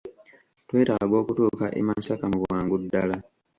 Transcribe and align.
Twetaaga 0.67 1.15
okutuuka 1.21 1.65
e 1.79 1.81
Masaka 1.87 2.25
mu 2.31 2.37
bwangu 2.43 2.75
ddala 2.83 3.17